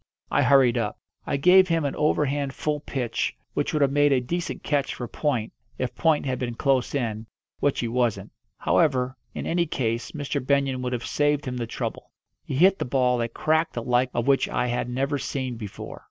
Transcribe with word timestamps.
I 0.31 0.41
hurried 0.41 0.79
up. 0.79 0.97
I 1.27 1.37
gave 1.37 1.67
him 1.67 1.85
an 1.85 1.95
overhand 1.95 2.55
full 2.55 2.79
pitch 2.79 3.35
which 3.53 3.71
would 3.71 3.83
have 3.83 3.91
made 3.91 4.11
a 4.11 4.19
decent 4.19 4.63
catch 4.63 4.95
for 4.95 5.07
point, 5.07 5.53
if 5.77 5.93
point 5.93 6.25
had 6.25 6.39
been 6.39 6.55
close 6.55 6.95
in, 6.95 7.27
which 7.59 7.81
he 7.81 7.87
wasn't. 7.87 8.31
However, 8.57 9.15
in 9.35 9.45
any 9.45 9.67
case 9.67 10.13
Mr. 10.13 10.43
Benyon 10.43 10.81
would 10.81 10.93
have 10.93 11.05
saved 11.05 11.45
him 11.45 11.57
the 11.57 11.67
trouble. 11.67 12.09
He 12.43 12.55
hit 12.55 12.79
the 12.79 12.83
ball 12.85 13.21
a 13.21 13.27
crack 13.27 13.73
the 13.73 13.83
like 13.83 14.09
of 14.11 14.25
which 14.25 14.49
I 14.49 14.65
had 14.69 14.89
never 14.89 15.19
seen 15.19 15.55
before. 15.55 15.99